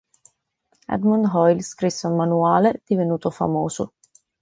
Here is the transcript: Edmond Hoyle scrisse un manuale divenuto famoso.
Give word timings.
Edmond 0.89 1.27
Hoyle 1.31 1.61
scrisse 1.61 2.07
un 2.07 2.15
manuale 2.15 2.81
divenuto 2.87 3.29
famoso. 3.29 3.93